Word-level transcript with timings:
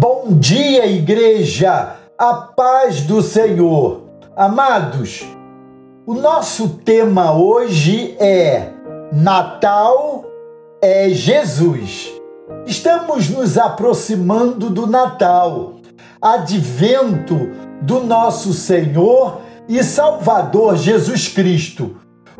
Bom 0.00 0.28
dia, 0.30 0.86
igreja, 0.86 1.96
a 2.16 2.32
paz 2.32 3.02
do 3.02 3.20
Senhor. 3.20 4.04
Amados, 4.34 5.26
o 6.06 6.14
nosso 6.14 6.70
tema 6.86 7.34
hoje 7.34 8.16
é 8.18 8.70
Natal 9.12 10.24
é 10.80 11.10
Jesus. 11.10 12.14
Estamos 12.64 13.28
nos 13.28 13.58
aproximando 13.58 14.70
do 14.70 14.86
Natal, 14.86 15.74
advento 16.18 17.50
do 17.82 18.00
nosso 18.02 18.54
Senhor 18.54 19.42
e 19.68 19.84
Salvador 19.84 20.78
Jesus 20.78 21.28
Cristo. 21.28 21.98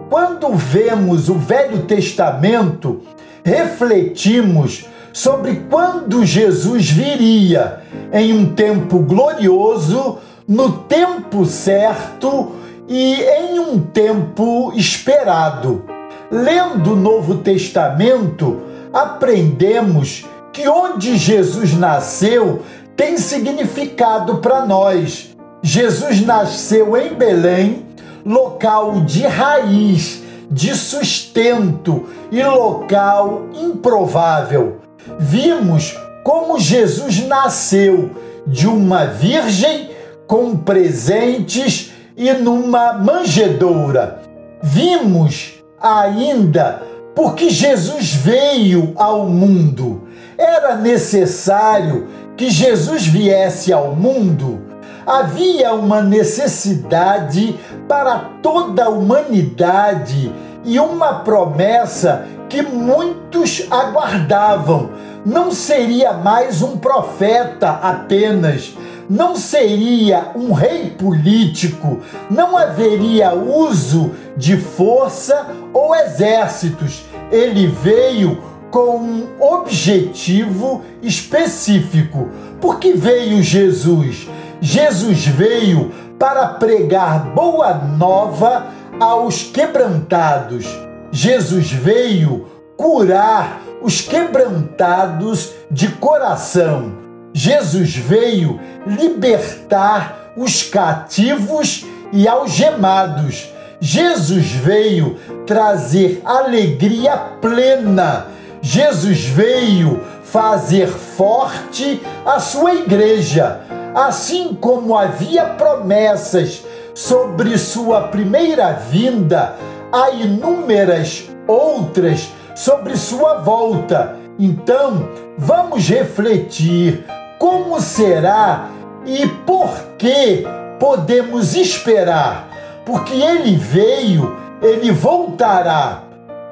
Quando 0.08 0.54
vemos 0.54 1.28
o 1.28 1.34
Velho 1.34 1.82
Testamento, 1.82 3.02
refletimos 3.44 4.86
sobre 5.12 5.64
quando 5.68 6.24
Jesus 6.24 6.90
viria 6.90 7.80
em 8.12 8.32
um 8.32 8.54
tempo 8.54 8.98
glorioso, 9.00 10.18
no 10.46 10.72
tempo 10.72 11.44
certo 11.44 12.52
e 12.88 13.14
em 13.22 13.58
um 13.58 13.80
tempo 13.80 14.72
esperado. 14.74 15.84
Lendo 16.30 16.92
o 16.92 16.96
Novo 16.96 17.36
Testamento, 17.36 18.60
aprendemos 18.92 20.24
que 20.52 20.68
onde 20.68 21.16
Jesus 21.16 21.74
nasceu 21.74 22.62
tem 22.96 23.16
significado 23.16 24.38
para 24.38 24.66
nós. 24.66 25.36
Jesus 25.62 26.24
nasceu 26.24 26.96
em 26.96 27.14
Belém, 27.14 27.86
local 28.24 29.00
de 29.00 29.26
raiz, 29.26 30.22
de 30.50 30.74
sustento 30.74 32.06
e 32.30 32.42
local 32.42 33.46
improvável 33.54 34.80
vimos 35.18 35.96
como 36.22 36.58
Jesus 36.58 37.26
nasceu 37.26 38.10
de 38.46 38.66
uma 38.66 39.06
virgem 39.06 39.90
com 40.26 40.56
presentes 40.56 41.92
e 42.16 42.32
numa 42.32 42.92
manjedoura. 42.92 44.20
Vimos 44.62 45.54
ainda 45.80 46.82
porque 47.14 47.50
Jesus 47.50 48.14
veio 48.14 48.92
ao 48.96 49.26
mundo. 49.26 50.08
Era 50.36 50.76
necessário 50.76 52.06
que 52.36 52.50
Jesus 52.50 53.06
viesse 53.06 53.72
ao 53.72 53.94
mundo. 53.94 54.60
Havia 55.06 55.72
uma 55.74 56.02
necessidade 56.02 57.58
para 57.88 58.18
toda 58.42 58.84
a 58.84 58.88
humanidade 58.88 60.32
e 60.64 60.78
uma 60.78 61.20
promessa 61.20 62.26
que 62.48 62.62
muitos 62.62 63.66
aguardavam. 63.70 64.90
Não 65.24 65.52
seria 65.52 66.12
mais 66.12 66.62
um 66.62 66.76
profeta 66.78 67.70
apenas, 67.70 68.74
não 69.08 69.36
seria 69.36 70.30
um 70.34 70.52
rei 70.52 70.90
político, 70.90 72.00
não 72.30 72.56
haveria 72.56 73.34
uso 73.34 74.12
de 74.36 74.56
força 74.56 75.48
ou 75.72 75.94
exércitos. 75.94 77.04
Ele 77.30 77.66
veio 77.66 78.42
com 78.70 78.96
um 78.96 79.28
objetivo 79.40 80.82
específico. 81.02 82.28
Por 82.60 82.78
que 82.78 82.92
veio 82.92 83.42
Jesus? 83.42 84.28
Jesus 84.60 85.26
veio 85.26 85.92
para 86.18 86.46
pregar 86.46 87.34
boa 87.34 87.74
nova 87.74 88.66
aos 89.00 89.42
quebrantados 89.42 90.66
Jesus 91.12 91.72
veio 91.72 92.46
curar 92.76 93.60
os 93.82 94.00
quebrantados 94.00 95.52
de 95.70 95.88
coração. 95.88 96.92
Jesus 97.32 97.94
veio 97.94 98.60
libertar 98.86 100.32
os 100.36 100.62
cativos 100.62 101.86
e 102.12 102.26
algemados. 102.26 103.48
Jesus 103.80 104.50
veio 104.50 105.16
trazer 105.46 106.20
alegria 106.24 107.16
plena. 107.40 108.26
Jesus 108.60 109.24
veio 109.24 110.00
fazer 110.24 110.88
forte 110.88 112.00
a 112.24 112.38
sua 112.38 112.74
igreja. 112.74 113.60
Assim 113.94 114.56
como 114.60 114.96
havia 114.96 115.44
promessas 115.44 116.64
sobre 116.94 117.56
sua 117.58 118.08
primeira 118.08 118.72
vinda, 118.72 119.56
há 119.92 120.10
inúmeras 120.10 121.24
outras 121.46 122.28
sobre 122.60 122.94
sua 122.94 123.38
volta. 123.38 124.16
Então, 124.38 125.08
vamos 125.38 125.88
refletir 125.88 127.06
como 127.38 127.80
será 127.80 128.68
e 129.06 129.26
por 129.26 129.70
que 129.96 130.44
podemos 130.78 131.54
esperar. 131.56 132.48
Porque 132.84 133.14
ele 133.14 133.56
veio, 133.56 134.36
ele 134.60 134.92
voltará. 134.92 136.02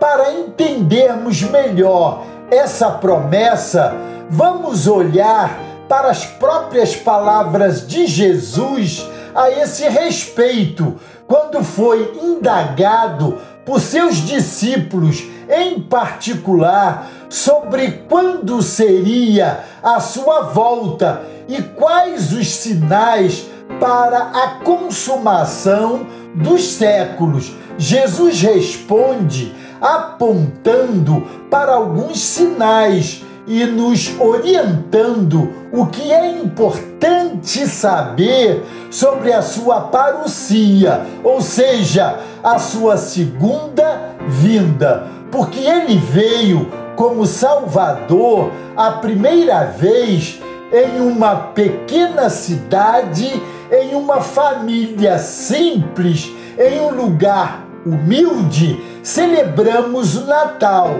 Para 0.01 0.33
entendermos 0.33 1.43
melhor 1.43 2.23
essa 2.51 2.91
promessa, 2.93 3.95
vamos 4.31 4.87
olhar 4.87 5.61
para 5.91 6.09
as 6.09 6.25
próprias 6.25 6.97
palavras 6.97 7.87
de 7.87 8.07
Jesus 8.07 9.07
a 9.35 9.51
esse 9.51 9.87
respeito, 9.89 10.97
quando 11.27 11.63
foi 11.63 12.19
indagado 12.23 13.39
por 13.65 13.81
seus 13.81 14.17
discípulos, 14.17 15.23
em 15.49 15.81
particular, 15.81 17.11
sobre 17.29 18.05
quando 18.09 18.63
seria 18.63 19.65
a 19.83 20.01
sua 20.01 20.43
volta 20.43 21.23
e 21.49 21.63
quais 21.63 22.33
os 22.33 22.49
sinais 22.49 23.47
para 23.81 24.19
a 24.19 24.49
consumação 24.65 26.07
dos 26.35 26.65
séculos. 26.73 27.53
Jesus 27.79 28.41
responde 28.41 29.55
apontando 29.81 31.23
para 31.51 31.73
alguns 31.73 32.19
sinais 32.21 33.25
e 33.47 33.65
nos 33.65 34.15
orientando 34.21 35.51
o 35.73 35.87
que 35.87 36.13
é 36.13 36.39
importante 36.39 37.67
saber 37.67 38.63
sobre 38.91 39.33
a 39.33 39.41
sua 39.41 39.83
parucia, 39.83 41.07
ou 41.25 41.41
seja, 41.41 42.21
a 42.43 42.59
sua 42.59 42.99
segunda 42.99 44.17
vinda, 44.29 45.07
porque 45.31 45.61
ele 45.61 45.99
veio 45.99 46.71
como 46.97 47.27
Salvador 47.27 48.51
a 48.77 48.93
primeira 48.93 49.65
vez 49.65 50.41
em 50.73 51.01
uma 51.01 51.37
pequena 51.37 52.29
cidade, 52.29 53.43
em 53.71 53.95
uma 53.95 54.21
família 54.21 55.19
simples, 55.19 56.31
em 56.59 56.81
um 56.81 56.91
lugar 56.91 57.67
humilde, 57.87 58.83
celebramos 59.03 60.17
o 60.17 60.27
Natal 60.27 60.91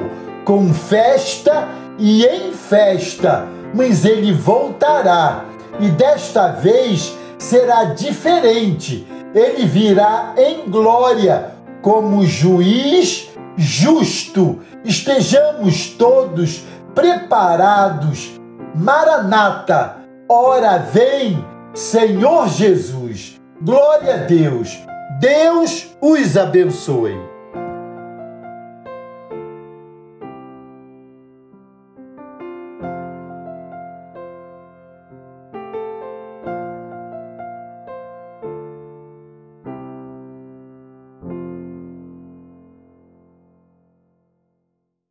com 0.45 0.73
festa 0.73 1.69
e 1.99 2.25
em 2.25 2.53
festa, 2.53 3.47
mas 3.75 4.05
ele 4.05 4.33
voltará 4.33 5.45
e 5.81 5.89
desta 5.89 6.49
vez 6.53 7.15
será 7.39 7.85
diferente. 7.85 9.07
Ele 9.35 9.67
virá 9.67 10.35
em 10.39 10.71
glória 10.71 11.53
como 11.83 12.25
juiz 12.25 13.29
justo. 13.59 14.61
Estejamos 14.85 15.89
todos 15.89 16.63
preparados. 16.95 18.39
Maranata, 18.75 19.97
ora 20.29 20.79
vem, 20.79 21.45
Senhor 21.75 22.49
Jesus. 22.49 23.41
Glória 23.61 24.15
a 24.15 24.19
Deus. 24.19 24.79
Deus 25.19 25.89
os 26.01 26.37
abençoe. 26.37 27.38